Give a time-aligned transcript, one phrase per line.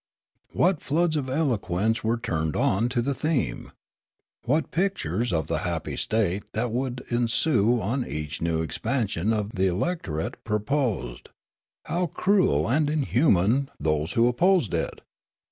[0.51, 3.71] What floods of eloquence were turned on to the theme!
[4.45, 9.51] What pictures of the happy state that would ensue on each new ex pansion of
[9.53, 11.29] the electorate proposed!
[11.85, 15.01] How cruel and in human those who opposed it